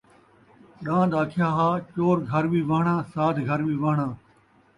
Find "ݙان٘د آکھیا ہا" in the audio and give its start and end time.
0.85-1.69